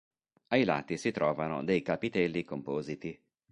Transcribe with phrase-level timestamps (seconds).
[0.47, 3.23] Ai lati si trovano dei capitelli compositi.